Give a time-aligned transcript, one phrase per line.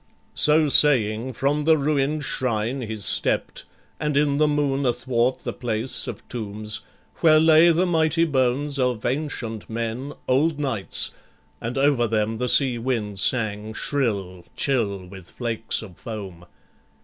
[0.33, 3.65] So saying, from the ruin'd shrine he stept,
[3.99, 6.79] And in the moon athwart the place of tombs,
[7.17, 11.11] Where lay the mighty bones of ancient men, Old knights,
[11.61, 16.47] and over them the sea wind sang Shrill, chill, with flakes of foam.